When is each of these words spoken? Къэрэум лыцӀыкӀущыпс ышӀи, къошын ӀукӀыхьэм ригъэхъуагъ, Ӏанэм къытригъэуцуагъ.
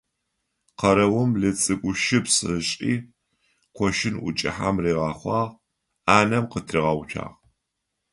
Къэрэум 0.79 1.31
лыцӀыкӀущыпс 1.41 2.35
ышӀи, 2.55 2.93
къошын 3.75 4.15
ӀукӀыхьэм 4.23 4.75
ригъэхъуагъ, 4.83 5.53
Ӏанэм 6.05 6.45
къытригъэуцуагъ. 6.51 7.27